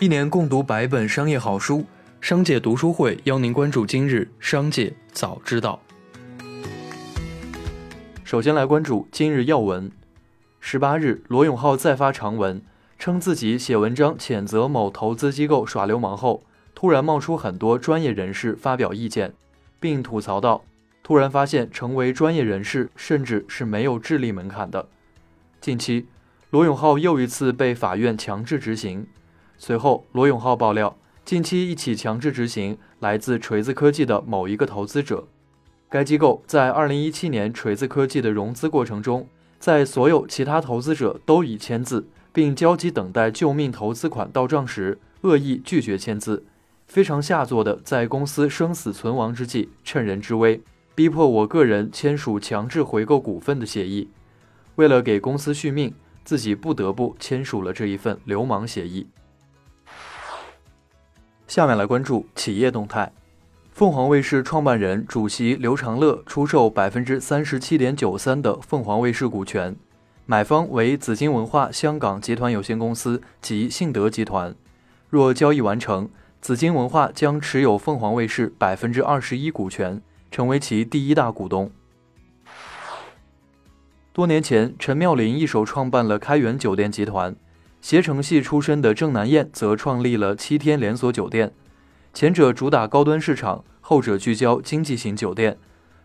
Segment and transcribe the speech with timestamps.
[0.00, 1.84] 一年共读百本商业好书，
[2.20, 5.82] 商界读书会邀您关注今日商界早知道。
[8.22, 9.90] 首先来关注今日要闻。
[10.60, 12.62] 十八日，罗永浩再发长文，
[12.96, 16.44] 称自己写文章谴责某投资机构耍流氓后，
[16.76, 19.34] 突然冒出很多专业人士发表意见，
[19.80, 20.62] 并吐槽道
[21.02, 24.88] ：“突然发现成为专业人士，甚至是没有智力门槛的。”
[25.60, 26.06] 近期，
[26.50, 29.04] 罗永浩又一次被法院强制执行。
[29.58, 35.26] 随后，罗永浩爆料，近期一起强制执行来自锤子科技的某一个投资者。
[35.90, 39.26] 该机构在2017年锤子科技的融资过程中，
[39.58, 46.44] 在所有其他投资者都已签字并焦急等待救命投资款到账时，恶意拒绝签字，
[46.86, 50.62] 非常下作的在公司生死存亡之际趁人之危，
[50.94, 54.08] 逼迫我个人签署强制回购股份的协议。
[54.76, 55.92] 为了给公司续命，
[56.24, 59.08] 自己不得不签署了这一份流氓协议。
[61.48, 63.10] 下面来关注企业动态。
[63.72, 69.74] 凤凰卫视创办人、主席刘长乐出售百分之三十七点九三的凤凰卫视股权，
[70.26, 74.54] 买方为紫金文化香港集团有限公司及信德集团。
[75.08, 76.10] 若交易完成，
[76.42, 81.70] 紫金文化将持有凤凰卫视百分之二十一股权，成为其第一大股东。
[84.12, 87.34] 多年前，陈妙林一手创办了开元酒店集团。
[87.80, 91.52] 携程系出身的郑南燕则创立了七天连锁酒店，
[92.12, 95.56] 前者主打高端市场，后者聚焦经济型酒店，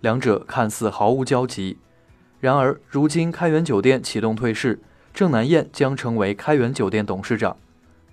[0.00, 1.78] 两者看似毫无交集。
[2.40, 4.80] 然而，如今开元酒店启动退市，
[5.14, 7.56] 郑南燕将成为开元酒店董事长。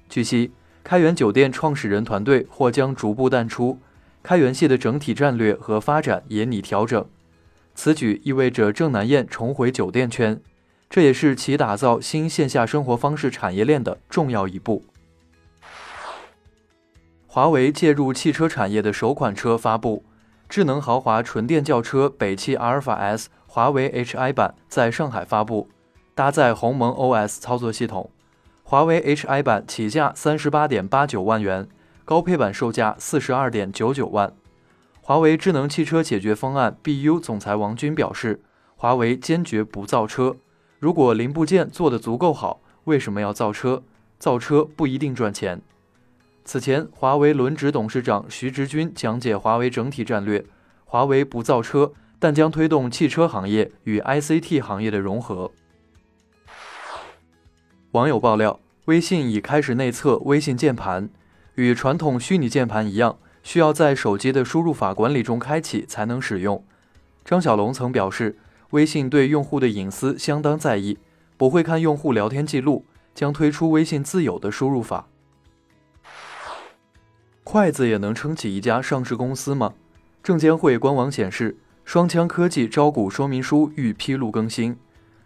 [0.07, 0.51] 据悉，
[0.83, 3.79] 开元酒店创始人团队或将逐步淡出，
[4.21, 7.05] 开元系的整体战略和发展也拟调整。
[7.73, 10.39] 此举意味着郑南燕重回酒店圈。
[10.89, 14.85] 这也是其打造新线下生活方式产业链的重要一步。
[17.25, 20.03] 华为介入汽车产业的首款车发布，
[20.49, 25.69] 智能豪华纯电轿车北汽阿尔法 S 华为 Hi 版在上海发布，
[26.15, 28.09] 搭载鸿蒙 OS 操作系统。
[28.63, 31.67] 华为 Hi 版起价三十八点八九万元，
[32.05, 34.33] 高配版售价四十二点九九万。
[35.01, 38.41] 华为智能汽车解决方案 BU 总裁王军表示，
[38.75, 40.37] 华为坚决不造车。
[40.79, 43.81] 如果零部件做得足够好，为什么要造车？
[44.19, 45.59] 造车不一定赚钱。
[46.45, 50.45] 此前，华为轮值董事长徐直军讲解华为整体战略：
[50.85, 55.51] 华为不造车，但将推动汽车行业与 ICT 行业的融合。
[57.91, 61.09] 网友爆料，微信已开始内测微信键盘，
[61.55, 66.63] 与传统虚拟键盘一样，需要在手机的输入法管理中开启才能使用。
[67.25, 68.37] 张小龙曾表示。
[68.71, 70.97] 微信对用户的隐私相当在意，
[71.37, 72.85] 不会看用户聊天记录，
[73.15, 75.07] 将推出微信自有的输入法。
[77.43, 79.73] 筷子也能撑起一家上市公司吗？
[80.21, 84.77] 证监会官网显示，双枪科技招股说明书欲披露更新。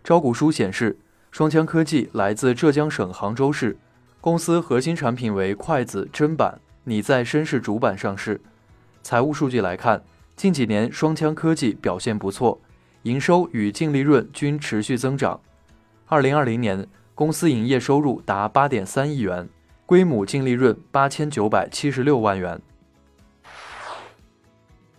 [0.03, 0.99] 招股书显示，
[1.31, 3.75] 双枪科技来自浙江省杭州市，
[4.19, 8.39] 公司核心产品为筷子砧板，拟在深市主板上市。
[9.01, 10.03] 财务数据来看，
[10.35, 12.61] 近几年双枪科技表现不错。
[13.03, 15.39] 营收与净利润均持续增长。
[16.05, 19.49] 二零二零年，公司营业收入达八点三亿元，
[19.85, 22.61] 归母净利润八千九百七十六万元。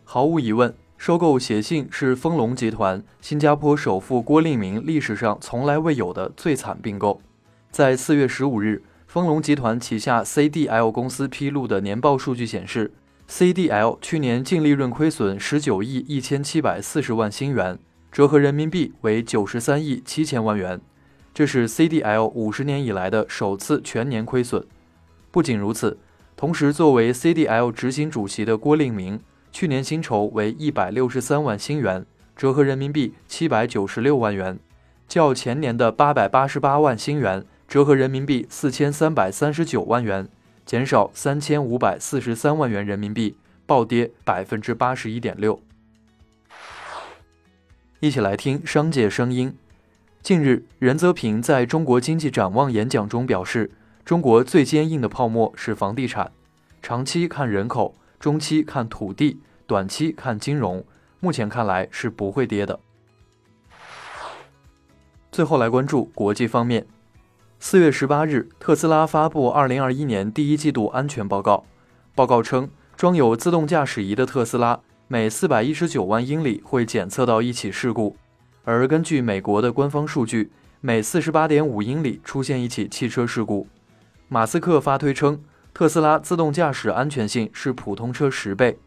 [0.04, 7.20] 毫无疑问，收购协信是丰隆集团新加坡首富郭令明历史上从来未有的最惨并购。
[7.70, 12.92] 在四月十五日，丰隆集团旗下 CDL 公司披露的年报数据显示
[13.28, 17.78] ，CDL 去年净利润亏损十九亿一千七百四十万新元。
[18.12, 20.78] 折合人民币为九十三亿七千万元，
[21.32, 24.62] 这是 CDL 五十年以来的首次全年亏损。
[25.30, 25.96] 不仅如此，
[26.36, 29.18] 同时作为 CDL 执行主席的郭令明，
[29.50, 32.04] 去年薪酬为一百六十三万新元，
[32.36, 34.58] 折合人民币七百九十六万元，
[35.08, 40.28] 较前年的八百八十八万新元，折合人民币四千三百三十九万元，
[40.66, 45.58] 减少三千五百四十三万元人民币，暴跌百分之八十一点六。
[48.02, 49.56] 一起来听商界声音。
[50.24, 53.70] 近日，任泽平在中国经济展望演讲中表示，
[54.04, 56.32] 中国最坚硬的泡沫是房地产，
[56.82, 59.38] 长期看人口，中期看土地，
[59.68, 60.84] 短期看金融，
[61.20, 62.80] 目前看来是不会跌的。
[65.30, 66.84] 最后来关注国际方面。
[67.60, 71.64] 四月十八日，特斯拉发布二零二一年第一季度安全报告，
[72.16, 74.80] 报告称，装有自动驾驶仪的特斯拉。
[75.12, 78.16] 每四百一十九万英里会检测到一起事故，
[78.64, 80.50] 而根据美国的官方数据，
[80.80, 83.68] 每四十八点五英里出现一起汽车事故。
[84.28, 85.44] 马斯克发推称，
[85.74, 88.78] 特斯拉自动驾驶安全性是普通车十倍。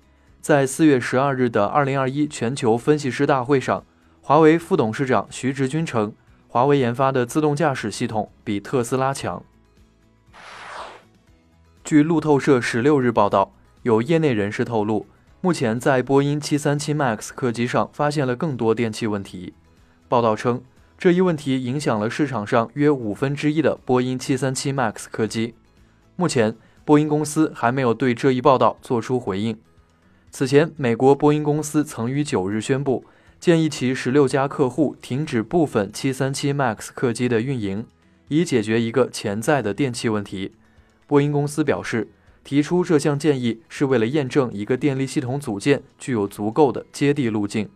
[0.42, 3.86] 在四月十二日的二零二一全球分析师大会上，
[4.22, 6.12] 华为副董事长徐直军称，
[6.48, 9.44] 华为研发的自动驾驶系统比特斯拉强。
[11.84, 15.06] 据路透社十六日报道，有业内人士透露，
[15.42, 19.54] 目前在波音七三七 MAX 客机上发现了更多电气问题。
[20.08, 20.64] 报道称，
[20.98, 25.54] 这一问题影响了市场上约五分之一的波音七三七 MAX 客机。
[26.16, 29.58] 目前，波音公司还没有对这一报道作出回应。
[30.32, 33.06] 此前，美国波音公司曾于九日宣布，
[33.40, 37.86] 建议其十六家客户停止部分七三七 MAX 客机的运营，
[38.30, 40.54] 以解决一个潜在的电气问题。
[41.08, 42.10] 波音公司表示，
[42.46, 47.68] 提出这项建议是为了验证一个电力系统组件具有足够的接地路径。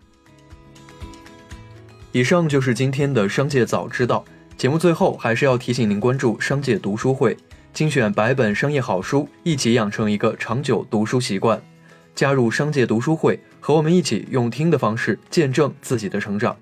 [2.11, 4.23] 以上就是今天的商界早知道
[4.55, 4.77] 节目。
[4.77, 7.35] 最后，还是要提醒您关注商界读书会，
[7.73, 11.59] 精选百本商业好书，一起养成一个长久读书习惯。
[12.13, 16.55] 加入商界读书会，和我们一起用听的方式见证自己的成长。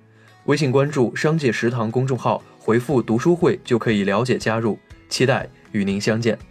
[0.46, 4.78] 微信关注“商界食堂”公众号，回复“读书会”就可以了解加入。
[5.10, 6.47] 期待与您相见。